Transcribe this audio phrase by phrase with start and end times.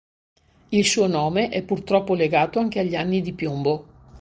[0.69, 3.85] Il suo nome è purtroppo legato anche agli Anni di piombo.